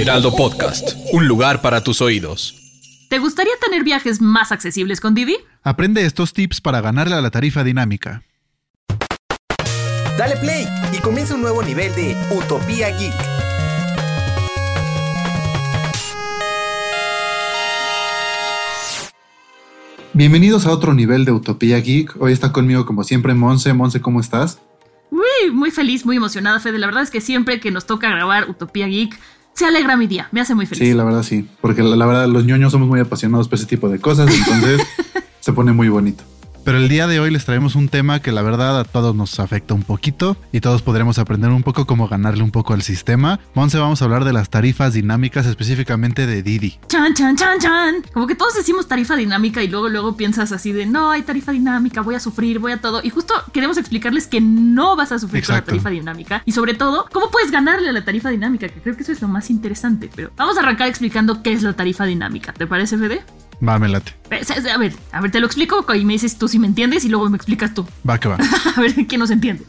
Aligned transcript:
Heraldo 0.00 0.32
Podcast, 0.36 0.96
un 1.12 1.26
lugar 1.26 1.60
para 1.60 1.82
tus 1.82 2.00
oídos. 2.00 2.54
¿Te 3.08 3.18
gustaría 3.18 3.54
tener 3.60 3.82
viajes 3.82 4.20
más 4.20 4.52
accesibles 4.52 5.00
con 5.00 5.12
Didi? 5.12 5.36
Aprende 5.64 6.06
estos 6.06 6.32
tips 6.32 6.60
para 6.60 6.80
ganarle 6.80 7.16
a 7.16 7.20
la 7.20 7.32
tarifa 7.32 7.64
dinámica. 7.64 8.22
Dale 10.16 10.36
play 10.36 10.68
y 10.92 10.98
comienza 10.98 11.34
un 11.34 11.40
nuevo 11.40 11.64
nivel 11.64 11.92
de 11.96 12.16
Utopía 12.30 12.96
Geek. 12.96 13.12
Bienvenidos 20.12 20.64
a 20.66 20.70
otro 20.70 20.94
nivel 20.94 21.24
de 21.24 21.32
Utopía 21.32 21.80
Geek. 21.80 22.22
Hoy 22.22 22.32
está 22.32 22.52
conmigo 22.52 22.86
como 22.86 23.02
siempre 23.02 23.34
Monse. 23.34 23.72
Monse, 23.72 24.00
¿cómo 24.00 24.20
estás? 24.20 24.60
Uy, 25.10 25.50
muy 25.50 25.72
feliz, 25.72 26.06
muy 26.06 26.18
emocionada, 26.18 26.60
Fede. 26.60 26.78
La 26.78 26.86
verdad 26.86 27.02
es 27.02 27.10
que 27.10 27.20
siempre 27.20 27.58
que 27.58 27.72
nos 27.72 27.86
toca 27.86 28.08
grabar 28.08 28.48
Utopía 28.48 28.86
Geek, 28.86 29.18
se 29.58 29.66
alegra 29.66 29.96
mi 29.96 30.06
día, 30.06 30.28
me 30.30 30.40
hace 30.40 30.54
muy 30.54 30.66
feliz. 30.66 30.86
Sí, 30.86 30.94
la 30.94 31.02
verdad 31.02 31.24
sí, 31.24 31.48
porque 31.60 31.82
la, 31.82 31.96
la 31.96 32.06
verdad 32.06 32.28
los 32.28 32.44
ñoños 32.44 32.70
somos 32.70 32.86
muy 32.86 33.00
apasionados 33.00 33.48
por 33.48 33.58
ese 33.58 33.66
tipo 33.66 33.88
de 33.88 33.98
cosas, 33.98 34.32
entonces 34.32 34.80
se 35.40 35.52
pone 35.52 35.72
muy 35.72 35.88
bonito. 35.88 36.22
Pero 36.68 36.76
el 36.80 36.90
día 36.90 37.06
de 37.06 37.18
hoy 37.18 37.30
les 37.30 37.46
traemos 37.46 37.76
un 37.76 37.88
tema 37.88 38.20
que 38.20 38.30
la 38.30 38.42
verdad 38.42 38.78
a 38.78 38.84
todos 38.84 39.16
nos 39.16 39.40
afecta 39.40 39.72
un 39.72 39.84
poquito 39.84 40.36
y 40.52 40.60
todos 40.60 40.82
podremos 40.82 41.18
aprender 41.18 41.48
un 41.48 41.62
poco 41.62 41.86
cómo 41.86 42.08
ganarle 42.08 42.42
un 42.42 42.50
poco 42.50 42.74
al 42.74 42.82
sistema. 42.82 43.40
Monse, 43.54 43.78
vamos 43.78 44.02
a 44.02 44.04
hablar 44.04 44.26
de 44.26 44.34
las 44.34 44.50
tarifas 44.50 44.92
dinámicas 44.92 45.46
específicamente 45.46 46.26
de 46.26 46.42
Didi. 46.42 46.78
Chan, 46.86 47.14
chan, 47.14 47.36
chan, 47.36 47.58
chan. 47.58 47.94
Como 48.12 48.26
que 48.26 48.34
todos 48.34 48.52
decimos 48.52 48.86
tarifa 48.86 49.16
dinámica 49.16 49.62
y 49.62 49.68
luego, 49.68 49.88
luego 49.88 50.14
piensas 50.14 50.52
así 50.52 50.72
de 50.72 50.84
no 50.84 51.10
hay 51.10 51.22
tarifa 51.22 51.52
dinámica, 51.52 52.02
voy 52.02 52.16
a 52.16 52.20
sufrir, 52.20 52.58
voy 52.58 52.72
a 52.72 52.82
todo. 52.82 53.00
Y 53.02 53.08
justo 53.08 53.32
queremos 53.54 53.78
explicarles 53.78 54.26
que 54.26 54.42
no 54.42 54.94
vas 54.94 55.10
a 55.10 55.18
sufrir 55.18 55.42
con 55.46 55.54
la 55.54 55.60
Exacto. 55.60 55.70
tarifa 55.70 55.88
dinámica. 55.88 56.42
Y 56.44 56.52
sobre 56.52 56.74
todo, 56.74 57.06
cómo 57.10 57.30
puedes 57.30 57.50
ganarle 57.50 57.88
a 57.88 57.92
la 57.92 58.04
tarifa 58.04 58.28
dinámica, 58.28 58.68
que 58.68 58.82
creo 58.82 58.94
que 58.94 59.04
eso 59.04 59.12
es 59.12 59.22
lo 59.22 59.28
más 59.28 59.48
interesante. 59.48 60.10
Pero 60.14 60.32
vamos 60.36 60.58
a 60.58 60.60
arrancar 60.60 60.88
explicando 60.88 61.42
qué 61.42 61.54
es 61.54 61.62
la 61.62 61.72
tarifa 61.72 62.04
dinámica. 62.04 62.52
¿Te 62.52 62.66
parece, 62.66 62.98
Fede? 62.98 63.24
Va, 63.66 63.78
me 63.78 63.88
late. 63.88 64.17
A 64.30 64.76
ver, 64.76 64.94
a 65.12 65.20
ver, 65.20 65.30
te 65.30 65.40
lo 65.40 65.46
explico 65.46 65.84
y 65.94 66.04
me 66.04 66.14
dices 66.14 66.38
tú 66.38 66.48
si 66.48 66.58
me 66.58 66.66
entiendes 66.66 67.04
y 67.04 67.08
luego 67.08 67.28
me 67.28 67.36
explicas 67.36 67.74
tú. 67.74 67.86
Va 68.08 68.18
que 68.18 68.28
va. 68.28 68.36
a 68.76 68.80
ver 68.80 68.94
quién 69.06 69.18
nos 69.20 69.30
entiende. 69.30 69.64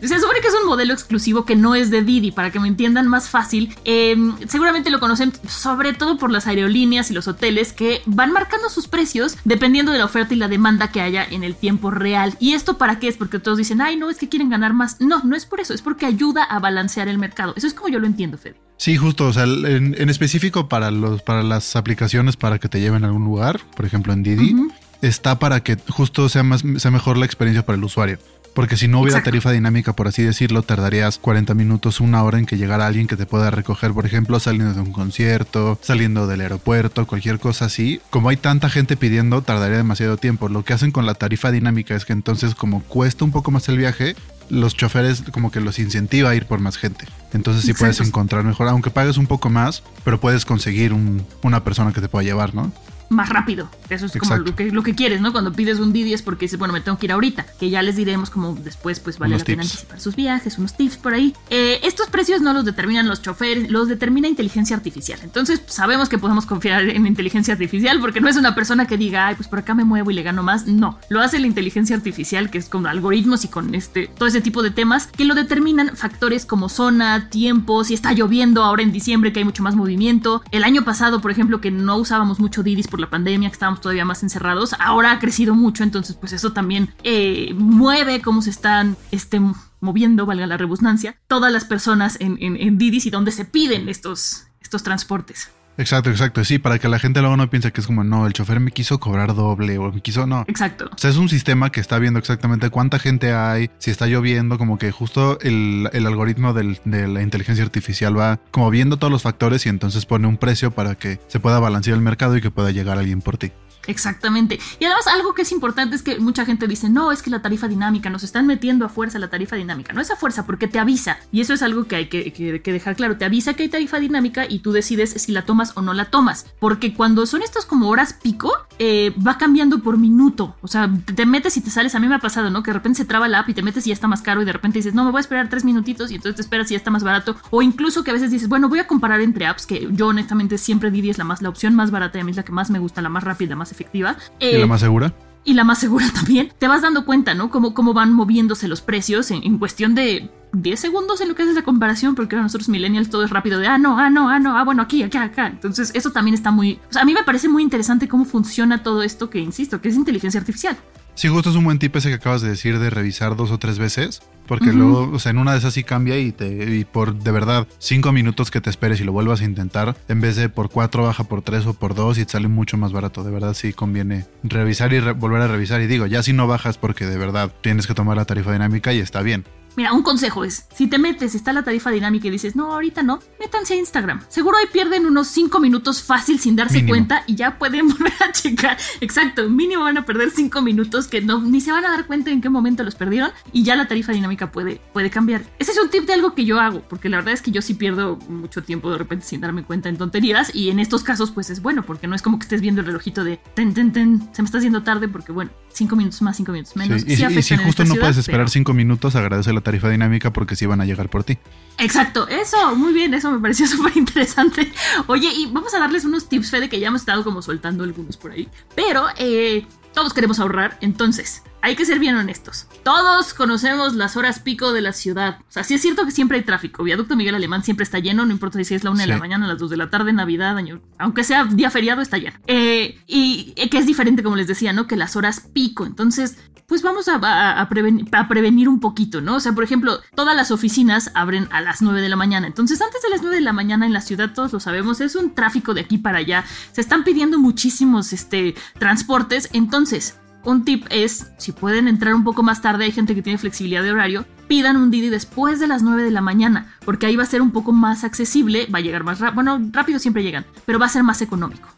Se 0.00 0.18
supone 0.20 0.40
que 0.40 0.48
es 0.48 0.54
un 0.60 0.66
modelo 0.66 0.92
exclusivo 0.92 1.44
que 1.44 1.56
no 1.56 1.74
es 1.74 1.90
de 1.90 2.02
Didi, 2.02 2.30
para 2.30 2.50
que 2.50 2.60
me 2.60 2.68
entiendan 2.68 3.08
más 3.08 3.28
fácil. 3.28 3.74
eh, 3.84 4.16
seguramente 4.48 4.90
lo 4.90 5.00
conocen 5.00 5.32
sobre 5.48 5.92
todo 5.92 6.18
por 6.18 6.30
las 6.30 6.46
aerolíneas 6.46 7.10
y 7.10 7.14
los 7.14 7.28
hoteles 7.28 7.72
que 7.72 8.02
van 8.06 8.32
marcando 8.32 8.68
sus 8.68 8.88
precios 8.88 9.36
dependiendo 9.44 9.92
de 9.92 9.98
la 9.98 10.04
oferta 10.04 10.34
y 10.34 10.36
la 10.36 10.48
demanda 10.48 10.90
que 10.90 11.00
haya 11.00 11.24
en 11.24 11.44
el 11.44 11.54
tiempo 11.54 11.90
real. 11.90 12.36
¿Y 12.38 12.54
esto 12.54 12.78
para 12.78 12.98
qué 12.98 13.08
es? 13.08 13.16
Porque 13.16 13.38
todos 13.38 13.58
dicen, 13.58 13.80
ay, 13.80 13.96
no, 13.96 14.10
es 14.10 14.18
que 14.18 14.28
quieren 14.28 14.50
ganar 14.50 14.72
más. 14.72 15.00
No, 15.00 15.22
no 15.24 15.36
es 15.36 15.46
por 15.46 15.60
eso, 15.60 15.74
es 15.74 15.82
porque 15.82 16.06
ayuda 16.06 16.44
a 16.44 16.58
balancear 16.58 17.08
el 17.08 17.18
mercado. 17.18 17.54
Eso 17.56 17.66
es 17.66 17.74
como 17.74 17.88
yo 17.88 17.98
lo 17.98 18.06
entiendo, 18.06 18.38
Fede. 18.38 18.56
Sí, 18.78 18.96
justo, 18.96 19.28
o 19.28 19.32
sea, 19.32 19.44
en, 19.44 19.94
en 19.96 20.08
específico 20.08 20.68
para 20.68 20.90
los 20.90 21.22
para 21.22 21.44
las 21.44 21.76
aplicaciones 21.76 22.36
para 22.36 22.58
que 22.58 22.68
te 22.68 22.80
lleven 22.80 23.04
a 23.04 23.08
algún 23.08 23.22
lugar, 23.22 23.60
por 23.76 23.84
ejemplo 23.86 24.01
en 24.10 24.22
Didi, 24.24 24.56
está 25.02 25.38
para 25.38 25.62
que 25.62 25.76
justo 25.88 26.28
sea 26.28 26.42
más 26.42 26.64
sea 26.78 26.90
mejor 26.90 27.16
la 27.16 27.26
experiencia 27.26 27.64
para 27.64 27.76
el 27.78 27.84
usuario. 27.84 28.18
Porque 28.54 28.76
si 28.76 28.86
no 28.86 29.00
hubiera 29.00 29.16
Exacto. 29.20 29.30
tarifa 29.30 29.50
dinámica, 29.50 29.94
por 29.94 30.08
así 30.08 30.22
decirlo, 30.22 30.62
tardarías 30.62 31.16
40 31.16 31.54
minutos, 31.54 32.00
una 32.00 32.22
hora 32.22 32.38
en 32.38 32.44
que 32.44 32.58
llegara 32.58 32.86
alguien 32.86 33.06
que 33.06 33.16
te 33.16 33.24
pueda 33.24 33.50
recoger, 33.50 33.92
por 33.94 34.04
ejemplo, 34.04 34.38
saliendo 34.40 34.74
de 34.74 34.80
un 34.82 34.92
concierto, 34.92 35.78
saliendo 35.80 36.26
del 36.26 36.42
aeropuerto, 36.42 37.06
cualquier 37.06 37.38
cosa 37.38 37.64
así. 37.64 38.02
Como 38.10 38.28
hay 38.28 38.36
tanta 38.36 38.68
gente 38.68 38.98
pidiendo, 38.98 39.40
tardaría 39.40 39.78
demasiado 39.78 40.18
tiempo. 40.18 40.50
Lo 40.50 40.66
que 40.66 40.74
hacen 40.74 40.90
con 40.90 41.06
la 41.06 41.14
tarifa 41.14 41.50
dinámica 41.50 41.94
es 41.94 42.04
que 42.04 42.12
entonces, 42.12 42.54
como 42.54 42.82
cuesta 42.82 43.24
un 43.24 43.32
poco 43.32 43.50
más 43.50 43.66
el 43.70 43.78
viaje, 43.78 44.16
los 44.50 44.76
choferes 44.76 45.22
como 45.32 45.50
que 45.50 45.60
los 45.60 45.78
incentiva 45.78 46.28
a 46.28 46.34
ir 46.34 46.44
por 46.44 46.60
más 46.60 46.76
gente. 46.76 47.06
Entonces 47.32 47.64
sí 47.64 47.72
puedes 47.72 48.00
encontrar 48.02 48.44
mejor, 48.44 48.68
aunque 48.68 48.90
pagues 48.90 49.16
un 49.16 49.26
poco 49.26 49.48
más, 49.48 49.82
pero 50.04 50.20
puedes 50.20 50.44
conseguir 50.44 50.92
un- 50.92 51.24
una 51.42 51.64
persona 51.64 51.94
que 51.94 52.02
te 52.02 52.08
pueda 52.10 52.24
llevar, 52.24 52.54
¿no? 52.54 52.70
Más 53.12 53.28
rápido. 53.28 53.68
Eso 53.88 54.06
es 54.06 54.12
como 54.12 54.36
lo 54.36 54.56
que, 54.56 54.70
lo 54.70 54.82
que 54.82 54.94
quieres, 54.94 55.20
¿no? 55.20 55.32
Cuando 55.32 55.52
pides 55.52 55.78
un 55.78 55.92
Didi 55.92 56.14
es 56.14 56.22
porque 56.22 56.46
dices, 56.46 56.58
bueno, 56.58 56.72
me 56.72 56.80
tengo 56.80 56.98
que 56.98 57.06
ir 57.06 57.12
ahorita. 57.12 57.46
Que 57.58 57.70
ya 57.70 57.82
les 57.82 57.96
diremos 57.96 58.30
como 58.30 58.54
después, 58.54 59.00
pues 59.00 59.18
vale 59.18 59.34
Unos 59.34 59.42
la 59.42 59.46
pena 59.46 59.62
tips. 59.62 59.72
anticipar 59.72 60.00
sus 60.00 60.16
viajes, 60.16 60.58
unos 60.58 60.76
tips 60.76 60.96
por 60.96 61.14
ahí. 61.14 61.34
Eh, 61.50 61.80
estos 61.82 62.08
precios 62.08 62.40
no 62.40 62.52
los 62.52 62.64
determinan 62.64 63.08
los 63.08 63.22
choferes, 63.22 63.70
los 63.70 63.88
determina 63.88 64.28
inteligencia 64.28 64.76
artificial. 64.76 65.20
Entonces 65.22 65.60
pues, 65.60 65.74
sabemos 65.74 66.08
que 66.08 66.18
podemos 66.18 66.46
confiar 66.46 66.88
en 66.88 67.06
inteligencia 67.06 67.54
artificial 67.54 68.00
porque 68.00 68.20
no 68.20 68.28
es 68.28 68.36
una 68.36 68.54
persona 68.54 68.86
que 68.86 68.96
diga, 68.96 69.28
ay, 69.28 69.34
pues 69.34 69.48
por 69.48 69.58
acá 69.58 69.74
me 69.74 69.84
muevo 69.84 70.10
y 70.10 70.14
le 70.14 70.22
gano 70.22 70.42
más. 70.42 70.66
No, 70.66 70.98
lo 71.08 71.20
hace 71.20 71.38
la 71.38 71.46
inteligencia 71.46 71.96
artificial, 71.96 72.50
que 72.50 72.58
es 72.58 72.68
con 72.68 72.86
algoritmos 72.86 73.44
y 73.44 73.48
con 73.48 73.74
este, 73.74 74.08
todo 74.08 74.28
ese 74.28 74.40
tipo 74.40 74.62
de 74.62 74.70
temas, 74.70 75.06
que 75.06 75.24
lo 75.24 75.34
determinan 75.34 75.96
factores 75.96 76.46
como 76.46 76.68
zona, 76.68 77.28
tiempo, 77.28 77.84
si 77.84 77.94
está 77.94 78.12
lloviendo 78.12 78.64
ahora 78.64 78.82
en 78.82 78.92
diciembre 78.92 79.32
que 79.32 79.40
hay 79.40 79.44
mucho 79.44 79.62
más 79.62 79.74
movimiento. 79.76 80.42
El 80.50 80.64
año 80.64 80.84
pasado, 80.84 81.20
por 81.20 81.30
ejemplo, 81.30 81.60
que 81.60 81.70
no 81.70 81.96
usábamos 81.96 82.40
mucho 82.40 82.62
Didis 82.62 82.88
por 82.88 83.00
la 83.02 83.10
pandemia, 83.10 83.50
que 83.50 83.54
estábamos 83.54 83.80
todavía 83.80 84.04
más 84.04 84.22
encerrados, 84.22 84.74
ahora 84.78 85.12
ha 85.12 85.18
crecido 85.18 85.54
mucho, 85.54 85.82
entonces 85.82 86.16
pues 86.16 86.32
eso 86.32 86.52
también 86.52 86.94
eh, 87.02 87.52
mueve 87.54 88.22
cómo 88.22 88.40
se 88.40 88.50
están 88.50 88.96
este, 89.10 89.40
moviendo, 89.80 90.24
valga 90.24 90.46
la 90.46 90.56
redundancia, 90.56 91.16
todas 91.28 91.52
las 91.52 91.64
personas 91.66 92.16
en, 92.20 92.38
en, 92.40 92.56
en 92.56 92.78
Didis 92.78 93.06
y 93.06 93.10
donde 93.10 93.32
se 93.32 93.44
piden 93.44 93.88
estos, 93.88 94.46
estos 94.60 94.82
transportes. 94.82 95.50
Exacto, 95.78 96.10
exacto. 96.10 96.44
Sí, 96.44 96.58
para 96.58 96.78
que 96.78 96.88
la 96.88 96.98
gente 96.98 97.20
luego 97.20 97.36
no 97.36 97.48
piense 97.48 97.72
que 97.72 97.80
es 97.80 97.86
como, 97.86 98.04
no, 98.04 98.26
el 98.26 98.32
chofer 98.32 98.60
me 98.60 98.70
quiso 98.72 99.00
cobrar 99.00 99.34
doble 99.34 99.78
o 99.78 99.90
me 99.90 100.00
quiso, 100.00 100.26
no. 100.26 100.44
Exacto. 100.46 100.90
O 100.94 100.98
sea, 100.98 101.10
es 101.10 101.16
un 101.16 101.28
sistema 101.28 101.70
que 101.72 101.80
está 101.80 101.98
viendo 101.98 102.18
exactamente 102.18 102.68
cuánta 102.70 102.98
gente 102.98 103.32
hay, 103.32 103.70
si 103.78 103.90
está 103.90 104.06
lloviendo, 104.06 104.58
como 104.58 104.78
que 104.78 104.90
justo 104.90 105.38
el, 105.40 105.88
el 105.92 106.06
algoritmo 106.06 106.52
del- 106.52 106.78
de 106.84 107.08
la 107.08 107.22
inteligencia 107.22 107.64
artificial 107.64 108.18
va 108.18 108.38
como 108.50 108.70
viendo 108.70 108.98
todos 108.98 109.10
los 109.10 109.22
factores 109.22 109.64
y 109.66 109.70
entonces 109.70 110.04
pone 110.06 110.26
un 110.26 110.36
precio 110.36 110.70
para 110.72 110.94
que 110.94 111.20
se 111.28 111.40
pueda 111.40 111.58
balancear 111.58 111.96
el 111.96 112.02
mercado 112.02 112.36
y 112.36 112.40
que 112.42 112.50
pueda 112.50 112.70
llegar 112.70 112.98
alguien 112.98 113.22
por 113.22 113.38
ti. 113.38 113.50
Exactamente. 113.86 114.58
Y 114.78 114.84
además 114.84 115.06
algo 115.06 115.34
que 115.34 115.42
es 115.42 115.52
importante 115.52 115.96
es 115.96 116.02
que 116.02 116.18
mucha 116.20 116.44
gente 116.44 116.66
dice, 116.66 116.88
no, 116.88 117.12
es 117.12 117.22
que 117.22 117.30
la 117.30 117.42
tarifa 117.42 117.68
dinámica, 117.68 118.10
nos 118.10 118.22
están 118.22 118.46
metiendo 118.46 118.84
a 118.84 118.88
fuerza 118.88 119.18
la 119.18 119.28
tarifa 119.28 119.56
dinámica. 119.56 119.92
No 119.92 120.00
es 120.00 120.10
a 120.10 120.16
fuerza 120.16 120.46
porque 120.46 120.68
te 120.68 120.78
avisa. 120.78 121.18
Y 121.30 121.40
eso 121.40 121.54
es 121.54 121.62
algo 121.62 121.84
que 121.84 121.96
hay 121.96 122.08
que, 122.08 122.62
dejar 122.64 122.96
claro. 122.96 123.16
Te 123.16 123.24
avisa 123.24 123.54
que 123.54 123.64
hay 123.64 123.68
tarifa 123.68 123.98
dinámica 123.98 124.46
y 124.48 124.60
tú 124.60 124.72
decides 124.72 125.10
si 125.10 125.32
la 125.32 125.44
tomas 125.44 125.72
o 125.76 125.82
no 125.82 125.94
la 125.94 126.06
tomas. 126.06 126.46
Porque 126.58 126.94
cuando 126.94 127.26
son 127.26 127.42
estas 127.42 127.66
como 127.66 127.88
horas 127.88 128.12
pico, 128.12 128.52
eh, 128.78 129.14
va 129.26 129.38
cambiando 129.38 129.80
por 129.80 129.98
minuto. 129.98 130.56
O 130.62 130.68
sea, 130.68 130.90
te, 131.04 131.12
te 131.12 131.26
metes 131.26 131.56
y 131.56 131.60
te 131.60 131.70
sales. 131.70 131.94
A 131.94 132.00
mí 132.00 132.08
me 132.08 132.14
ha 132.14 132.20
pasado, 132.20 132.50
¿no? 132.50 132.62
Que 132.62 132.70
de 132.70 132.74
repente 132.74 132.98
se 132.98 133.04
traba 133.04 133.28
la 133.28 133.40
app 133.40 133.48
y 133.48 133.54
te 133.54 133.62
metes 133.62 133.86
y 133.86 133.90
ya 133.90 133.94
está 133.94 134.08
más 134.08 134.22
caro 134.22 134.42
y 134.42 134.44
de 134.44 134.52
repente 134.52 134.78
dices, 134.78 134.94
no, 134.94 135.04
me 135.04 135.10
voy 135.10 135.18
a 135.18 135.20
esperar 135.20 135.48
tres 135.48 135.64
minutitos 135.64 136.10
y 136.10 136.16
entonces 136.16 136.36
te 136.36 136.42
esperas 136.42 136.70
y 136.70 136.74
ya 136.74 136.78
está 136.78 136.90
más 136.90 137.04
barato. 137.04 137.36
O 137.50 137.62
incluso 137.62 138.04
que 138.04 138.10
a 138.10 138.14
veces 138.14 138.30
dices, 138.30 138.48
bueno, 138.48 138.68
voy 138.68 138.78
a 138.78 138.86
comparar 138.86 139.20
entre 139.20 139.46
apps, 139.46 139.66
que 139.66 139.88
yo 139.92 140.08
honestamente 140.08 140.58
siempre 140.58 140.90
Didi 140.90 141.10
es 141.10 141.18
la, 141.18 141.24
más, 141.24 141.42
la 141.42 141.48
opción 141.48 141.74
más 141.74 141.90
barata 141.90 142.18
y 142.18 142.20
a 142.20 142.24
mí 142.24 142.30
es 142.30 142.36
la 142.36 142.44
que 142.44 142.52
más 142.52 142.70
me 142.70 142.78
gusta, 142.78 143.02
la 143.02 143.08
más 143.08 143.24
rápida, 143.24 143.50
la 143.50 143.56
más 143.56 143.71
efectiva. 143.72 144.16
¿Y 144.38 144.46
Eh, 144.46 144.58
la 144.58 144.66
más 144.66 144.80
segura? 144.80 145.12
y 145.44 145.54
la 145.54 145.64
más 145.64 145.78
segura 145.78 146.06
también, 146.14 146.52
te 146.58 146.68
vas 146.68 146.82
dando 146.82 147.04
cuenta, 147.04 147.34
¿no? 147.34 147.50
Cómo, 147.50 147.74
cómo 147.74 147.94
van 147.94 148.12
moviéndose 148.12 148.68
los 148.68 148.80
precios 148.80 149.30
en, 149.30 149.42
en 149.42 149.58
cuestión 149.58 149.94
de 149.94 150.30
10 150.52 150.78
segundos 150.78 151.20
en 151.20 151.28
lo 151.28 151.34
que 151.34 151.42
haces 151.42 151.54
la 151.54 151.62
comparación, 151.62 152.14
porque 152.14 152.34
ahora 152.36 152.44
nosotros 152.44 152.68
millennials 152.68 153.10
todo 153.10 153.24
es 153.24 153.30
rápido 153.30 153.58
de, 153.58 153.66
ah, 153.66 153.78
no, 153.78 153.98
ah, 153.98 154.10
no, 154.10 154.28
ah, 154.28 154.38
no, 154.38 154.56
ah, 154.56 154.64
bueno, 154.64 154.82
aquí, 154.82 155.02
acá, 155.02 155.24
acá. 155.24 155.46
Entonces, 155.48 155.90
eso 155.94 156.10
también 156.12 156.34
está 156.34 156.50
muy... 156.50 156.78
O 156.90 156.92
sea, 156.92 157.02
a 157.02 157.04
mí 157.04 157.14
me 157.14 157.24
parece 157.24 157.48
muy 157.48 157.62
interesante 157.62 158.08
cómo 158.08 158.24
funciona 158.24 158.82
todo 158.82 159.02
esto 159.02 159.30
que, 159.30 159.38
insisto, 159.38 159.80
que 159.80 159.88
es 159.88 159.96
inteligencia 159.96 160.38
artificial. 160.38 160.76
Sí, 161.14 161.28
justo 161.28 161.50
es 161.50 161.56
un 161.56 161.64
buen 161.64 161.78
tip 161.78 161.94
ese 161.96 162.08
que 162.08 162.14
acabas 162.14 162.42
de 162.42 162.50
decir 162.50 162.78
de 162.78 162.90
revisar 162.90 163.36
dos 163.36 163.50
o 163.50 163.58
tres 163.58 163.78
veces, 163.78 164.22
porque 164.46 164.72
luego, 164.72 165.10
o 165.12 165.18
sea, 165.18 165.30
en 165.30 165.38
una 165.38 165.52
de 165.52 165.58
esas 165.58 165.74
sí 165.74 165.84
cambia 165.84 166.18
y 166.18 166.32
te 166.32 166.76
y 166.76 166.84
por 166.84 167.14
de 167.14 167.30
verdad 167.30 167.66
cinco 167.78 168.12
minutos 168.12 168.50
que 168.50 168.60
te 168.60 168.70
esperes 168.70 169.00
y 169.00 169.04
lo 169.04 169.12
vuelvas 169.12 169.40
a 169.40 169.44
intentar, 169.44 169.96
en 170.08 170.20
vez 170.20 170.36
de 170.36 170.48
por 170.48 170.70
cuatro 170.70 171.02
baja 171.04 171.24
por 171.24 171.42
tres 171.42 171.66
o 171.66 171.74
por 171.74 171.94
dos 171.94 172.18
y 172.18 172.24
te 172.24 172.32
sale 172.32 172.48
mucho 172.48 172.76
más 172.76 172.92
barato. 172.92 173.24
De 173.24 173.30
verdad 173.30 173.54
sí 173.54 173.72
conviene 173.72 174.26
revisar 174.42 174.92
y 174.92 175.00
re- 175.00 175.12
volver 175.12 175.42
a 175.42 175.48
revisar. 175.48 175.80
Y 175.80 175.86
digo, 175.86 176.06
ya 176.06 176.22
si 176.22 176.32
no 176.32 176.46
bajas 176.46 176.78
porque 176.78 177.06
de 177.06 177.18
verdad 177.18 177.52
tienes 177.62 177.86
que 177.86 177.94
tomar 177.94 178.16
la 178.16 178.24
tarifa 178.24 178.52
dinámica 178.52 178.92
y 178.92 178.98
está 178.98 179.22
bien. 179.22 179.44
Mira, 179.74 179.94
un 179.94 180.02
consejo 180.02 180.44
es, 180.44 180.66
si 180.76 180.86
te 180.86 180.98
metes, 180.98 181.34
está 181.34 181.54
la 181.54 181.62
tarifa 181.62 181.90
dinámica 181.90 182.26
y 182.28 182.30
dices, 182.30 182.54
no, 182.54 182.74
ahorita 182.74 183.02
no, 183.02 183.20
métanse 183.40 183.72
a 183.72 183.78
Instagram. 183.78 184.20
Seguro 184.28 184.58
ahí 184.58 184.66
pierden 184.70 185.06
unos 185.06 185.28
5 185.28 185.58
minutos 185.60 186.02
fácil 186.02 186.38
sin 186.38 186.56
darse 186.56 186.74
Mínimo. 186.74 186.90
cuenta 186.92 187.24
y 187.26 187.36
ya 187.36 187.56
pueden 187.58 187.88
volver 187.88 188.12
a 188.20 188.30
checar. 188.32 188.76
Exacto, 189.00 189.48
mínimo 189.48 189.84
van 189.84 189.96
a 189.96 190.04
perder 190.04 190.30
5 190.30 190.60
minutos 190.60 191.08
que 191.08 191.22
no, 191.22 191.40
ni 191.40 191.62
se 191.62 191.72
van 191.72 191.86
a 191.86 191.90
dar 191.90 192.06
cuenta 192.06 192.30
en 192.30 192.42
qué 192.42 192.50
momento 192.50 192.84
los 192.84 192.96
perdieron 192.96 193.30
y 193.50 193.62
ya 193.62 193.74
la 193.74 193.88
tarifa 193.88 194.12
dinámica 194.12 194.41
dinámica 194.42 194.52
puede, 194.52 194.80
puede 194.92 195.10
cambiar. 195.10 195.42
Ese 195.58 195.72
es 195.72 195.78
un 195.78 195.90
tip 195.90 196.04
de 196.06 196.12
algo 196.14 196.34
que 196.34 196.44
yo 196.44 196.60
hago, 196.60 196.80
porque 196.88 197.08
la 197.08 197.18
verdad 197.18 197.32
es 197.34 197.42
que 197.42 197.50
yo 197.50 197.62
sí 197.62 197.74
pierdo 197.74 198.16
mucho 198.28 198.62
tiempo 198.62 198.90
de 198.90 198.98
repente 198.98 199.24
sin 199.26 199.40
darme 199.40 199.62
cuenta 199.64 199.88
en 199.88 199.96
tonterías 199.96 200.54
y 200.54 200.70
en 200.70 200.78
estos 200.78 201.02
casos 201.02 201.30
pues 201.30 201.50
es 201.50 201.62
bueno, 201.62 201.84
porque 201.84 202.06
no 202.06 202.14
es 202.14 202.22
como 202.22 202.38
que 202.38 202.44
estés 202.44 202.60
viendo 202.60 202.80
el 202.80 202.86
relojito 202.86 203.24
de 203.24 203.38
ten, 203.54 203.74
ten, 203.74 203.92
ten, 203.92 204.28
se 204.32 204.42
me 204.42 204.46
está 204.46 204.58
haciendo 204.58 204.82
tarde 204.82 205.08
porque 205.08 205.32
bueno, 205.32 205.50
cinco 205.72 205.96
minutos 205.96 206.22
más, 206.22 206.36
cinco 206.36 206.52
minutos 206.52 206.76
menos. 206.76 207.02
Sí, 207.02 207.12
y, 207.12 207.16
si- 207.16 207.24
y 207.24 207.42
si 207.42 207.56
justo 207.56 207.84
no 207.84 207.94
puedes 207.96 208.16
esperar 208.16 208.48
cinco 208.50 208.72
minutos, 208.74 209.14
agradece 209.16 209.52
la 209.52 209.60
tarifa 209.60 209.88
dinámica 209.88 210.32
porque 210.32 210.56
sí 210.56 210.66
van 210.66 210.80
a 210.80 210.84
llegar 210.84 211.08
por 211.08 211.24
ti. 211.24 211.38
Exacto, 211.78 212.28
eso, 212.28 212.76
muy 212.76 212.92
bien, 212.92 213.14
eso 213.14 213.30
me 213.30 213.38
pareció 213.38 213.66
súper 213.68 213.96
interesante. 213.96 214.70
Oye, 215.06 215.28
y 215.34 215.46
vamos 215.46 215.72
a 215.74 215.78
darles 215.78 216.04
unos 216.04 216.28
tips, 216.28 216.50
Fede, 216.50 216.68
que 216.68 216.78
ya 216.80 216.88
hemos 216.88 217.02
estado 217.02 217.24
como 217.24 217.42
soltando 217.42 217.84
algunos 217.84 218.16
por 218.16 218.32
ahí. 218.32 218.48
Pero 218.74 219.06
eh, 219.18 219.66
todos 219.94 220.12
queremos 220.12 220.38
ahorrar, 220.40 220.78
entonces 220.80 221.42
hay 221.62 221.76
que 221.76 221.84
ser 221.86 221.98
bien 221.98 222.16
honestos. 222.16 222.66
Todos 222.82 223.34
conocemos 223.34 223.94
las 223.94 224.16
horas 224.16 224.40
pico 224.40 224.72
de 224.72 224.80
la 224.82 224.92
ciudad. 224.92 225.38
O 225.48 225.52
sea, 225.52 225.64
sí 225.64 225.74
es 225.74 225.82
cierto 225.82 226.04
que 226.04 226.10
siempre 226.10 226.38
hay 226.38 226.44
tráfico. 226.44 226.82
Viaducto 226.82 227.16
Miguel 227.16 227.34
Alemán 227.36 227.62
siempre 227.64 227.84
está 227.84 227.98
lleno, 228.00 228.26
no 228.26 228.32
importa 228.32 228.62
si 228.64 228.74
es 228.74 228.84
la 228.84 228.90
una 228.90 229.02
de 229.02 229.08
la 229.08 229.18
mañana, 229.18 229.46
las 229.46 229.58
dos 229.58 229.70
de 229.70 229.76
la 229.76 229.88
tarde, 229.88 230.12
Navidad, 230.12 230.56
año. 230.56 230.80
Aunque 230.98 231.24
sea 231.24 231.44
día 231.44 231.70
feriado, 231.70 232.02
está 232.02 232.18
lleno. 232.18 232.36
Eh, 232.46 232.98
y 233.06 233.52
eh, 233.56 233.70
que 233.70 233.78
es 233.78 233.86
diferente, 233.86 234.22
como 234.22 234.36
les 234.36 234.46
decía, 234.46 234.72
¿no? 234.72 234.86
Que 234.86 234.96
las 234.96 235.16
horas 235.16 235.40
pico. 235.52 235.86
Entonces, 235.86 236.36
pues 236.66 236.82
vamos 236.82 237.06
a, 237.08 237.16
a- 237.16 237.60
a 237.60 237.68
prevenir, 237.68 238.06
a 238.12 238.28
prevenir 238.28 238.68
un 238.68 238.80
poquito, 238.80 239.20
¿no? 239.20 239.36
O 239.36 239.40
sea, 239.40 239.52
por 239.52 239.62
ejemplo, 239.62 240.00
todas 240.14 240.34
las 240.34 240.50
oficinas 240.50 241.10
abren 241.14 241.46
a 241.52 241.60
las 241.60 241.82
9 241.82 242.00
de 242.00 242.08
la 242.08 242.16
mañana. 242.16 242.46
Entonces, 242.46 242.80
antes 242.80 243.02
de 243.02 243.10
las 243.10 243.20
9 243.20 243.36
de 243.36 243.42
la 243.42 243.52
mañana 243.52 243.84
en 243.86 243.92
la 243.92 244.00
ciudad, 244.00 244.32
todos 244.34 244.52
lo 244.52 244.60
sabemos, 244.60 245.00
es 245.00 245.14
un 245.14 245.34
tráfico 245.34 245.74
de 245.74 245.82
aquí 245.82 245.98
para 245.98 246.18
allá. 246.18 246.44
Se 246.72 246.80
están 246.80 247.04
pidiendo 247.04 247.38
muchísimos 247.38 248.12
este, 248.12 248.54
transportes. 248.78 249.48
Entonces, 249.52 250.16
un 250.44 250.64
tip 250.64 250.86
es, 250.90 251.30
si 251.38 251.52
pueden 251.52 251.88
entrar 251.88 252.14
un 252.14 252.24
poco 252.24 252.42
más 252.42 252.62
tarde, 252.62 252.84
hay 252.84 252.92
gente 252.92 253.14
que 253.14 253.22
tiene 253.22 253.38
flexibilidad 253.38 253.82
de 253.82 253.92
horario, 253.92 254.24
pidan 254.48 254.76
un 254.76 254.90
Didi 254.90 255.08
después 255.08 255.60
de 255.60 255.66
las 255.66 255.82
9 255.82 256.02
de 256.02 256.10
la 256.10 256.20
mañana, 256.20 256.74
porque 256.84 257.06
ahí 257.06 257.16
va 257.16 257.22
a 257.22 257.26
ser 257.26 257.42
un 257.42 257.52
poco 257.52 257.72
más 257.72 258.04
accesible, 258.04 258.66
va 258.66 258.78
a 258.78 258.82
llegar 258.82 259.04
más 259.04 259.20
rápido, 259.20 259.34
bueno, 259.34 259.70
rápido 259.72 259.98
siempre 259.98 260.22
llegan, 260.22 260.44
pero 260.66 260.78
va 260.78 260.86
a 260.86 260.90
ser 260.90 261.02
más 261.02 261.22
económico. 261.22 261.68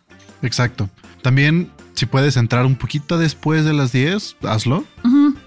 Exacto. 0.42 0.90
También, 1.22 1.70
si 1.94 2.06
puedes 2.06 2.36
entrar 2.36 2.66
un 2.66 2.76
poquito 2.76 3.18
después 3.18 3.64
de 3.64 3.72
las 3.72 3.92
10, 3.92 4.36
hazlo. 4.42 4.84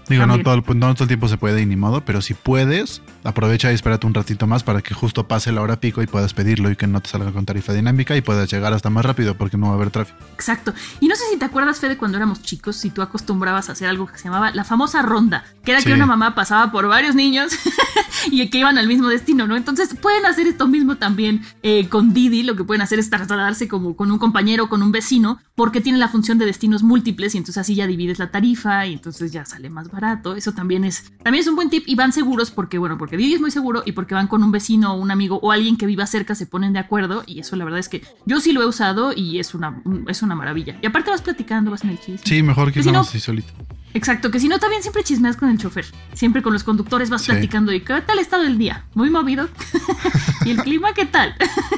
Digo, 0.08 0.26
no 0.26 0.38
todo, 0.40 0.54
el- 0.54 0.78
no 0.78 0.94
todo 0.94 1.04
el 1.04 1.08
tiempo 1.08 1.28
se 1.28 1.36
puede 1.36 1.60
y 1.62 1.66
ni 1.66 1.76
modo, 1.76 2.04
pero 2.04 2.20
si 2.22 2.34
puedes, 2.34 3.02
aprovecha 3.24 3.70
y 3.70 3.74
espérate 3.74 4.06
un 4.06 4.14
ratito 4.14 4.46
más 4.46 4.62
para 4.62 4.80
que 4.82 4.94
justo 4.94 5.28
pase 5.28 5.52
la 5.52 5.60
hora 5.62 5.80
pico 5.80 6.02
y 6.02 6.06
puedas 6.06 6.34
pedirlo 6.34 6.70
y 6.70 6.76
que 6.76 6.86
no 6.86 7.00
te 7.00 7.08
salga 7.10 7.32
con 7.32 7.44
tarifa 7.44 7.72
dinámica 7.72 8.16
y 8.16 8.20
puedas 8.20 8.50
llegar 8.50 8.72
hasta 8.72 8.90
más 8.90 9.04
rápido 9.04 9.36
porque 9.36 9.56
no 9.56 9.66
va 9.66 9.72
a 9.72 9.74
haber 9.76 9.90
tráfico. 9.90 10.18
Exacto. 10.34 10.72
Y 11.00 11.08
no 11.08 11.14
sé 11.16 11.22
si 11.30 11.38
te 11.38 11.44
acuerdas, 11.44 11.78
Fede, 11.80 11.96
cuando 11.96 12.16
éramos 12.16 12.42
chicos, 12.42 12.76
si 12.76 12.90
tú 12.90 13.02
acostumbrabas 13.02 13.68
a 13.68 13.72
hacer 13.72 13.88
algo 13.88 14.06
que 14.06 14.18
se 14.18 14.24
llamaba 14.24 14.50
la 14.52 14.64
famosa 14.64 15.02
ronda, 15.02 15.44
que 15.64 15.72
era 15.72 15.80
Sí. 15.80 15.86
que 15.86 15.92
una 15.94 16.06
mamá 16.06 16.34
pasaba 16.34 16.70
por 16.72 16.86
varios 16.88 17.14
niños 17.14 17.52
y 18.30 18.48
que 18.48 18.58
iban 18.58 18.78
al 18.78 18.88
mismo 18.88 19.08
destino, 19.08 19.46
¿no? 19.46 19.56
Entonces 19.56 19.94
pueden 20.00 20.24
hacer 20.26 20.46
esto 20.46 20.66
mismo 20.68 20.96
también 20.96 21.42
eh, 21.62 21.88
con 21.88 22.12
Didi, 22.14 22.42
lo 22.42 22.56
que 22.56 22.64
pueden 22.64 22.82
hacer 22.82 22.98
es 22.98 23.10
trasladarse 23.10 23.68
como 23.68 23.96
con 23.96 24.10
un 24.10 24.18
compañero, 24.18 24.68
con 24.68 24.82
un 24.82 24.92
vecino, 24.92 25.38
porque 25.54 25.80
tiene 25.80 25.98
la 25.98 26.08
función 26.08 26.38
de 26.38 26.46
destinos 26.46 26.82
múltiples 26.82 27.34
y 27.34 27.38
entonces 27.38 27.58
así 27.58 27.74
ya 27.74 27.86
divides 27.86 28.18
la 28.18 28.30
tarifa 28.30 28.86
y 28.86 28.94
entonces 28.94 29.32
ya 29.32 29.44
sale 29.44 29.68
más 29.70 29.86
barato. 29.90 29.97
Eso 30.36 30.52
también 30.52 30.84
es, 30.84 31.12
también 31.22 31.42
es 31.42 31.48
un 31.48 31.56
buen 31.56 31.70
tip 31.70 31.84
y 31.86 31.94
van 31.94 32.12
seguros 32.12 32.50
porque, 32.50 32.78
bueno, 32.78 32.96
porque 32.98 33.16
Didi 33.16 33.34
es 33.34 33.40
muy 33.40 33.50
seguro 33.50 33.82
y 33.84 33.92
porque 33.92 34.14
van 34.14 34.28
con 34.28 34.42
un 34.42 34.52
vecino 34.52 34.92
o 34.94 34.96
un 34.96 35.10
amigo 35.10 35.40
o 35.42 35.50
alguien 35.52 35.76
que 35.76 35.86
viva 35.86 36.06
cerca, 36.06 36.34
se 36.34 36.46
ponen 36.46 36.72
de 36.72 36.78
acuerdo 36.78 37.24
y 37.26 37.40
eso 37.40 37.56
la 37.56 37.64
verdad 37.64 37.80
es 37.80 37.88
que 37.88 38.02
yo 38.26 38.40
sí 38.40 38.52
lo 38.52 38.62
he 38.62 38.66
usado 38.66 39.12
y 39.14 39.38
es 39.38 39.54
una, 39.54 39.82
es 40.06 40.22
una 40.22 40.34
maravilla. 40.34 40.78
Y 40.82 40.86
aparte 40.86 41.10
vas 41.10 41.22
platicando, 41.22 41.70
vas 41.70 41.82
en 41.84 41.90
el 41.90 41.98
chisme. 41.98 42.20
Sí, 42.24 42.42
mejor 42.42 42.68
que 42.68 42.74
Que 42.80 42.82
si 42.84 42.92
no- 42.92 43.00
así 43.00 43.18
solito. 43.20 43.52
Exacto, 43.94 44.30
que 44.30 44.38
si 44.38 44.48
no 44.48 44.58
también 44.58 44.82
siempre 44.82 45.02
chismeas 45.02 45.36
con 45.36 45.48
el 45.48 45.56
chofer. 45.58 45.86
Siempre 46.12 46.42
con 46.42 46.52
los 46.52 46.62
conductores 46.62 47.08
vas 47.10 47.22
Sí. 47.22 47.32
platicando 47.32 47.72
y 47.72 47.80
qué 47.80 48.00
tal 48.02 48.18
estado 48.18 48.42
del 48.44 48.58
día. 48.58 48.84
Muy 48.94 49.08
movido. 49.10 49.48
y 50.44 50.50
el 50.50 50.58
clima, 50.58 50.92
¿qué 50.92 51.06
tal? 51.06 51.34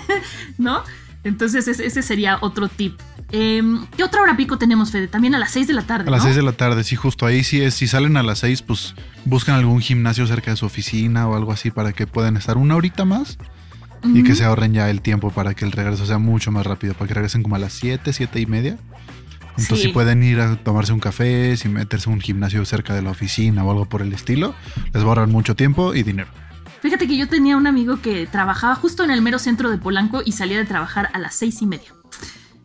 ¿No? 0.58 0.82
Entonces 1.22 1.67
ese, 1.69 1.84
ese 1.87 2.02
sería 2.02 2.38
otro 2.40 2.69
tip. 2.69 2.99
Em, 3.32 3.87
¿Qué 3.96 4.02
otra 4.02 4.22
hora 4.22 4.37
pico 4.37 4.58
tenemos, 4.58 4.90
Fede? 4.90 5.06
También 5.06 5.34
a 5.34 5.38
las 5.38 5.50
6 5.52 5.67
de 5.67 5.75
la 5.75 5.82
tarde. 5.82 6.08
A 6.08 6.11
las 6.11 6.20
¿no? 6.20 6.25
6 6.25 6.37
de 6.37 6.43
la 6.43 6.52
tarde, 6.52 6.82
sí, 6.82 6.96
justo 6.96 7.26
ahí 7.26 7.44
sí 7.44 7.61
es. 7.61 7.75
Si 7.75 7.87
salen 7.87 8.17
a 8.17 8.22
las 8.22 8.38
6, 8.40 8.62
pues 8.62 8.94
buscan 9.25 9.55
algún 9.56 9.81
gimnasio 9.81 10.26
cerca 10.26 10.50
de 10.50 10.56
su 10.56 10.67
oficina 10.67 11.28
o 11.28 11.37
algo 11.37 11.52
así 11.52 11.70
para 11.70 11.93
que 11.93 12.06
puedan 12.06 12.37
estar 12.37 12.56
una 12.56 12.75
horita 12.76 13.05
más 13.05 13.38
y 14.02 14.22
que 14.22 14.34
se 14.34 14.44
ahorren 14.46 14.72
ya 14.72 14.88
el 14.88 15.02
tiempo 15.02 15.31
para 15.31 15.52
que 15.52 15.67
el 15.67 15.72
regreso 15.72 16.06
sea 16.06 16.17
mucho 16.19 16.50
más 16.50 16.64
rápido, 16.67 16.94
para 16.94 17.06
que 17.08 17.14
regresen 17.14 17.43
como 17.43 17.56
a 17.56 17.58
las 17.58 17.75
7, 17.75 18.12
7 18.14 18.40
y 18.40 18.46
media. 18.46 18.78
Entonces, 19.50 19.78
Sí. 19.78 19.87
si 19.88 19.88
pueden 19.93 20.23
ir 20.23 20.40
a 20.40 20.56
tomarse 20.56 20.94
un 20.94 21.00
café, 21.00 21.55
si 21.58 21.69
meterse 21.69 22.08
a 22.08 22.12
un 22.14 22.20
gimnasio 22.20 22.64
cerca 22.64 22.94
de 22.94 23.02
la 23.02 23.11
oficina 23.11 23.62
o 23.62 23.70
algo 23.70 23.84
por 23.87 24.00
el 24.00 24.12
estilo, 24.14 24.55
les 24.94 25.02
va 25.02 25.06
a 25.06 25.08
ahorrar 25.08 25.28
mucho 25.28 25.55
tiempo 25.55 25.94
y 25.94 26.02
dinero. 26.02 26.31
Fíjate 26.81 27.06
que 27.06 27.17
yo 27.17 27.29
tenía 27.29 27.56
un 27.56 27.67
amigo 27.67 28.00
que 28.00 28.27
trabajaba 28.27 28.75
justo 28.75 29.05
en 29.05 29.11
el 29.11 29.23
mero 29.23 29.38
centro 29.38 29.71
de 29.71 29.79
Polanco 29.79 30.23
y 30.25 30.32
salía 30.32 30.59
de 30.59 30.65
trabajar 30.65 31.11
a 31.12 31.19
las 31.19 31.35
seis 31.35 31.61
y 31.61 31.67
media. 31.67 31.94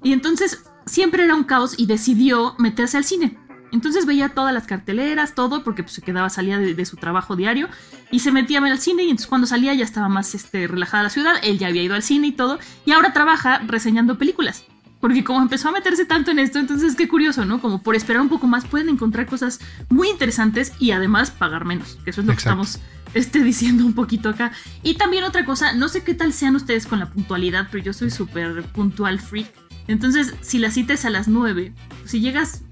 Y 0.03 0.13
entonces 0.13 0.63
siempre 0.85 1.23
era 1.23 1.35
un 1.35 1.43
caos 1.43 1.75
y 1.77 1.85
decidió 1.85 2.55
meterse 2.57 2.97
al 2.97 3.03
cine. 3.03 3.37
Entonces 3.71 4.05
veía 4.05 4.29
todas 4.29 4.53
las 4.53 4.67
carteleras, 4.67 5.35
todo, 5.35 5.63
porque 5.63 5.83
pues, 5.83 5.95
se 5.95 6.01
quedaba, 6.01 6.29
salía 6.29 6.57
de, 6.57 6.85
su 6.85 6.95
trabajo 6.95 7.35
diario 7.35 7.67
y 8.09 8.19
se 8.19 8.31
metía 8.31 8.59
a 8.59 8.61
ver 8.61 8.71
al 8.71 8.79
cine 8.79 9.03
y 9.03 9.09
entonces 9.09 9.27
cuando 9.27 9.47
salía 9.47 9.73
ya 9.73 9.83
estaba 9.83 10.07
más 10.07 10.33
este, 10.33 10.67
relajada 10.67 11.03
la 11.03 11.09
ciudad, 11.09 11.33
él 11.43 11.57
ya 11.57 11.67
había 11.67 11.83
ido 11.83 11.95
al 11.95 12.03
cine 12.03 12.27
y 12.27 12.31
todo, 12.31 12.59
y 12.85 12.91
ahora 12.91 13.11
trabaja 13.11 13.59
reseñando 13.67 14.17
películas. 14.17 14.63
Porque 15.05 15.23
como 15.23 15.39
empezó 15.39 15.69
a 15.69 15.71
meterse 15.71 16.03
tanto 16.03 16.31
en 16.31 16.39
esto, 16.39 16.57
entonces 16.57 16.95
qué 16.95 17.07
curioso, 17.07 17.45
¿no? 17.45 17.61
Como 17.61 17.83
por 17.83 17.93
esperar 17.93 18.23
un 18.23 18.27
poco 18.27 18.47
más 18.47 18.65
pueden 18.65 18.89
encontrar 18.89 19.27
cosas 19.27 19.59
muy 19.87 20.09
interesantes 20.09 20.73
y 20.79 20.93
además 20.93 21.29
pagar 21.29 21.63
menos, 21.63 21.99
que 22.03 22.09
eso 22.09 22.21
es 22.21 22.25
lo 22.25 22.33
Exacto. 22.33 22.59
que 22.59 22.63
estamos 22.63 22.79
este, 23.13 23.43
diciendo 23.43 23.85
un 23.85 23.93
poquito 23.93 24.29
acá. 24.29 24.51
Y 24.81 24.95
también 24.95 25.23
otra 25.23 25.45
cosa, 25.45 25.73
no 25.73 25.89
sé 25.89 26.03
qué 26.03 26.15
tal 26.15 26.33
sean 26.33 26.55
ustedes 26.55 26.87
con 26.87 26.97
la 26.97 27.11
puntualidad, 27.11 27.67
pero 27.71 27.83
yo 27.83 27.93
soy 27.93 28.09
súper 28.09 28.63
puntual 28.63 29.19
freak. 29.19 29.64
Entonces, 29.87 30.33
si 30.41 30.57
la 30.59 30.71
cita 30.71 30.93
es 30.93 31.05
a 31.05 31.09
las 31.09 31.27
9, 31.27 31.73
si 32.05 32.19
llegas 32.19 32.63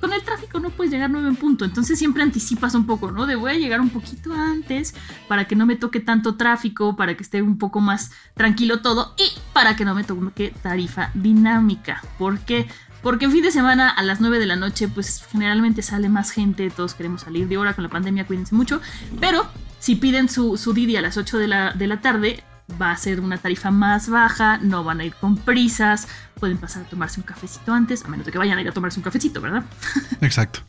con 0.00 0.12
el 0.12 0.22
tráfico 0.22 0.58
no 0.60 0.70
puedes 0.70 0.92
llegar 0.92 1.10
9 1.10 1.28
en 1.28 1.36
punto. 1.36 1.64
Entonces 1.64 1.98
siempre 1.98 2.22
anticipas 2.22 2.74
un 2.74 2.86
poco, 2.86 3.10
¿no? 3.10 3.26
De 3.26 3.34
voy 3.34 3.52
a 3.52 3.58
llegar 3.58 3.80
un 3.80 3.90
poquito 3.90 4.32
antes 4.32 4.94
para 5.28 5.46
que 5.46 5.56
no 5.56 5.66
me 5.66 5.76
toque 5.76 6.00
tanto 6.00 6.36
tráfico, 6.36 6.96
para 6.96 7.16
que 7.16 7.22
esté 7.22 7.42
un 7.42 7.58
poco 7.58 7.80
más 7.80 8.12
tranquilo 8.34 8.80
todo 8.80 9.14
y 9.18 9.38
para 9.52 9.76
que 9.76 9.84
no 9.84 9.94
me 9.94 10.04
toque 10.04 10.54
tarifa 10.62 11.10
dinámica. 11.14 12.02
¿Por 12.18 12.40
qué? 12.40 12.66
Porque 13.02 13.24
en 13.24 13.32
fin 13.32 13.42
de 13.42 13.50
semana 13.50 13.90
a 13.90 14.02
las 14.02 14.20
9 14.20 14.38
de 14.38 14.46
la 14.46 14.56
noche, 14.56 14.88
pues 14.88 15.24
generalmente 15.30 15.82
sale 15.82 16.08
más 16.08 16.30
gente, 16.30 16.70
todos 16.70 16.94
queremos 16.94 17.22
salir 17.22 17.48
de 17.48 17.58
hora 17.58 17.74
con 17.74 17.82
la 17.82 17.90
pandemia, 17.90 18.26
cuídense 18.26 18.54
mucho. 18.54 18.80
Pero 19.20 19.46
si 19.80 19.96
piden 19.96 20.28
su, 20.28 20.56
su 20.56 20.72
Didi 20.72 20.96
a 20.96 21.02
las 21.02 21.16
8 21.16 21.38
de 21.38 21.48
la, 21.48 21.72
de 21.72 21.86
la 21.88 22.00
tarde, 22.00 22.44
va 22.80 22.90
a 22.90 22.96
ser 22.96 23.20
una 23.20 23.38
tarifa 23.38 23.70
más 23.70 24.08
baja, 24.08 24.58
no 24.58 24.84
van 24.84 25.00
a 25.00 25.04
ir 25.04 25.14
con 25.14 25.36
prisas, 25.36 26.08
pueden 26.38 26.58
pasar 26.58 26.82
a 26.82 26.86
tomarse 26.86 27.20
un 27.20 27.26
cafecito 27.26 27.72
antes, 27.72 28.04
a 28.04 28.08
menos 28.08 28.26
de 28.26 28.32
que 28.32 28.38
vayan 28.38 28.58
a 28.58 28.62
ir 28.62 28.68
a 28.68 28.72
tomarse 28.72 28.98
un 28.98 29.04
cafecito, 29.04 29.40
¿verdad? 29.40 29.64
Exacto. 30.20 30.60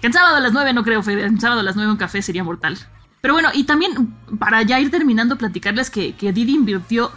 Que 0.00 0.08
en 0.08 0.12
sábado 0.12 0.36
a 0.36 0.40
las 0.40 0.52
9 0.52 0.72
no 0.72 0.82
creo, 0.82 1.02
Fede, 1.02 1.24
en 1.24 1.40
sábado 1.40 1.60
a 1.60 1.62
las 1.62 1.76
9 1.76 1.92
un 1.92 1.96
café 1.96 2.22
sería 2.22 2.44
mortal. 2.44 2.78
Pero 3.20 3.34
bueno, 3.34 3.50
y 3.52 3.64
también 3.64 4.14
para 4.38 4.62
ya 4.62 4.80
ir 4.80 4.90
terminando, 4.90 5.36
platicarles 5.36 5.90
que, 5.90 6.14
que 6.14 6.32
Didi 6.32 6.54
invirtió 6.54 7.12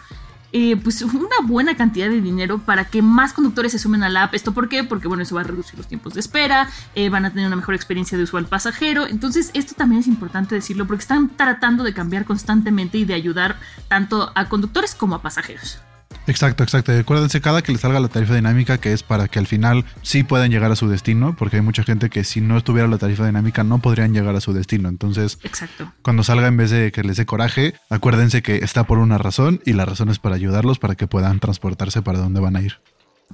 eh, 0.54 0.78
pues 0.78 1.02
una 1.02 1.36
buena 1.44 1.76
cantidad 1.76 2.10
de 2.10 2.22
dinero 2.22 2.60
para 2.60 2.86
que 2.86 3.02
más 3.02 3.34
conductores 3.34 3.72
se 3.72 3.80
sumen 3.80 4.04
a 4.04 4.10
la 4.10 4.24
app. 4.24 4.36
¿Esto 4.36 4.54
por 4.54 4.70
qué? 4.70 4.84
Porque 4.84 5.08
bueno, 5.08 5.24
eso 5.24 5.36
va 5.36 5.42
a 5.42 5.46
reducir 5.46 5.78
los 5.78 5.88
tiempos 5.88 6.14
de 6.14 6.20
espera, 6.20 6.70
eh, 6.96 7.10
van 7.10 7.26
a 7.26 7.32
tener 7.32 7.48
una 7.48 7.56
mejor 7.56 7.76
experiencia 7.76 8.18
de 8.18 8.24
usuario 8.24 8.46
al 8.46 8.50
pasajero. 8.50 9.08
Entonces, 9.08 9.52
esto 9.54 9.74
también 9.76 10.02
es 10.02 10.08
importante 10.08 10.56
decirlo 10.56 10.86
porque 10.88 11.02
están 11.02 11.30
tratando 11.30 11.84
de 11.84 11.94
cambiar 11.94 12.26
constantemente 12.26 12.98
y 13.00 13.06
de 13.06 13.16
ayudar 13.16 13.58
tanto 13.88 14.32
a 14.36 14.48
conductores 14.48 14.96
como 14.96 15.16
a 15.16 15.22
pasajeros. 15.22 15.80
Exacto, 16.28 16.64
exacto. 16.64 16.94
Y 16.94 16.98
Acuérdense 17.00 17.42
cada 17.42 17.62
que 17.62 17.72
les 17.72 17.82
salga 17.82 18.00
la 18.00 18.08
tarifa 18.08 18.36
dinámica 18.36 18.78
que 18.78 18.94
es 18.94 19.04
para 19.04 19.28
que 19.28 19.40
al 19.40 19.48
final 19.48 19.86
sí 20.02 20.24
puedan 20.24 20.52
llegar 20.52 20.72
a 20.72 20.76
su 20.76 20.88
destino, 20.88 21.36
porque 21.38 21.58
hay 21.58 21.62
mucha 21.62 21.84
gente 21.84 22.10
que 22.10 22.24
si 22.24 22.40
no 22.42 22.58
estuviera 22.58 22.88
la 22.88 22.98
tarifa 22.98 23.26
dinámica 23.26 23.64
no 23.64 23.80
podrían 23.80 24.14
llegar 24.14 24.36
a 24.36 24.42
su 24.42 24.54
destino. 24.54 24.90
Entonces, 24.90 25.38
Exacto. 25.44 25.92
cuando 26.02 26.24
salga 26.24 26.48
en 26.48 26.58
vez 26.58 26.72
de 26.72 26.92
que 26.92 27.04
les 27.04 27.18
dé 27.18 27.26
coraje, 27.26 27.74
acuérdense 27.90 28.42
que 28.42 28.58
está 28.58 28.86
por 28.86 29.00
una 29.00 29.18
razón 29.18 29.62
y 29.66 29.74
la 29.74 29.86
razón 29.86 30.10
es 30.10 30.20
para 30.20 30.36
ayudarlos 30.36 30.80
para 30.80 30.96
que 30.96 31.08
puedan 31.08 31.40
transportarse 31.40 32.02
para 32.02 32.20
donde 32.20 32.40
van 32.40 32.56
a 32.56 32.62
ir. 32.62 32.80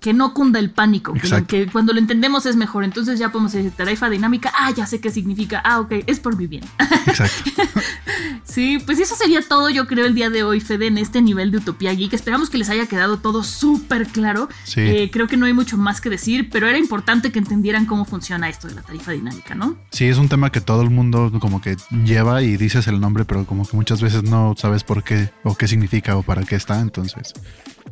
que 0.01 0.13
no 0.13 0.33
cunda 0.33 0.59
el 0.59 0.71
pánico, 0.71 1.13
que, 1.13 1.45
que 1.45 1.67
cuando 1.67 1.91
lo 1.91 1.99
entendemos 1.99 2.45
es 2.45 2.55
mejor. 2.55 2.85
Entonces 2.85 3.19
ya 3.19 3.31
podemos 3.31 3.51
decir 3.51 3.71
tarifa 3.71 4.09
dinámica, 4.09 4.51
ah, 4.57 4.71
ya 4.71 4.85
sé 4.85 5.01
qué 5.01 5.11
significa, 5.11 5.61
ah, 5.65 5.81
ok, 5.81 5.91
es 6.07 6.19
por 6.21 6.37
mi 6.37 6.47
bien. 6.47 6.63
Exacto. 7.05 7.51
Sí, 8.43 8.79
pues 8.85 8.99
eso 8.99 9.15
sería 9.15 9.41
todo, 9.41 9.69
yo 9.69 9.87
creo, 9.87 10.05
el 10.05 10.15
día 10.15 10.29
de 10.29 10.43
hoy, 10.43 10.59
Fede, 10.59 10.87
en 10.87 10.97
este 10.97 11.21
nivel 11.21 11.51
de 11.51 11.57
Utopía 11.57 11.93
Geek. 11.93 12.13
Esperamos 12.13 12.49
que 12.49 12.57
les 12.57 12.69
haya 12.69 12.87
quedado 12.87 13.17
todo 13.17 13.43
súper 13.43 14.07
claro. 14.07 14.49
Sí. 14.63 14.81
Eh, 14.81 15.09
creo 15.11 15.27
que 15.27 15.37
no 15.37 15.45
hay 15.45 15.53
mucho 15.53 15.77
más 15.77 16.01
que 16.01 16.09
decir, 16.09 16.49
pero 16.51 16.67
era 16.67 16.77
importante 16.77 17.31
que 17.31 17.39
entendieran 17.39 17.85
cómo 17.85 18.05
funciona 18.05 18.49
esto 18.49 18.67
de 18.67 18.75
la 18.75 18.81
tarifa 18.81 19.11
dinámica, 19.11 19.55
¿no? 19.55 19.77
Sí, 19.91 20.05
es 20.05 20.17
un 20.17 20.29
tema 20.29 20.51
que 20.51 20.61
todo 20.61 20.81
el 20.81 20.89
mundo 20.89 21.31
como 21.39 21.61
que 21.61 21.77
lleva 22.03 22.41
y 22.41 22.57
dices 22.57 22.87
el 22.87 22.99
nombre, 22.99 23.25
pero 23.25 23.45
como 23.45 23.67
que 23.67 23.75
muchas 23.75 24.01
veces 24.01 24.23
no 24.23 24.55
sabes 24.57 24.83
por 24.83 25.03
qué 25.03 25.31
o 25.43 25.55
qué 25.55 25.67
significa 25.67 26.17
o 26.17 26.23
para 26.23 26.43
qué 26.43 26.55
está, 26.55 26.79
entonces. 26.79 27.33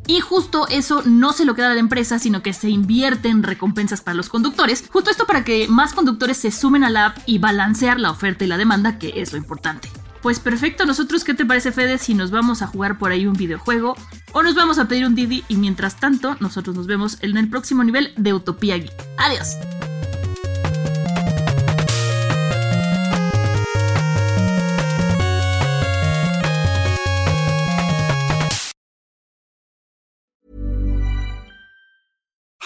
Y 0.07 0.21
justo 0.21 0.67
eso 0.69 1.03
no 1.05 1.33
se 1.33 1.43
lo 1.43 1.53
queda 1.53 1.71
a 1.71 1.73
la 1.73 1.79
empresa, 1.79 2.17
sino 2.17 2.41
que 2.41 2.53
se 2.53 2.69
invierte 2.69 3.29
en 3.29 3.43
recompensas 3.43 4.01
para 4.01 4.15
los 4.15 4.29
conductores. 4.29 4.85
Justo 4.89 5.11
esto 5.11 5.25
para 5.25 5.43
que 5.43 5.67
más 5.67 5.93
conductores 5.93 6.37
se 6.37 6.51
sumen 6.51 6.83
a 6.83 6.89
la 6.89 7.07
app 7.07 7.17
y 7.25 7.39
balancear 7.39 7.99
la 7.99 8.11
oferta 8.11 8.45
y 8.45 8.47
la 8.47 8.57
demanda, 8.57 8.99
que 8.99 9.21
es 9.21 9.33
lo 9.33 9.37
importante. 9.37 9.89
Pues 10.27 10.41
perfecto, 10.41 10.85
nosotros, 10.85 11.23
¿qué 11.23 11.33
te 11.33 11.45
parece, 11.45 11.71
Fede, 11.71 11.97
si 11.97 12.13
nos 12.13 12.31
vamos 12.31 12.61
a 12.61 12.67
jugar 12.67 12.97
por 12.97 13.13
ahí 13.13 13.27
un 13.27 13.33
videojuego 13.37 13.95
o 14.33 14.43
nos 14.43 14.55
vamos 14.55 14.77
a 14.77 14.89
pedir 14.89 15.05
un 15.05 15.15
Didi 15.15 15.45
y 15.47 15.55
mientras 15.55 16.01
tanto, 16.01 16.35
nosotros 16.41 16.75
nos 16.75 16.85
vemos 16.85 17.17
en 17.21 17.37
el 17.37 17.49
próximo 17.49 17.81
nivel 17.85 18.11
de 18.17 18.33
Utopía 18.33 18.77
Geek. 18.77 18.91
Adiós. 19.17 19.55